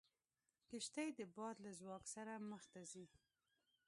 [0.69, 3.05] کښتۍ د باد له ځواک سره مخ ته ځي.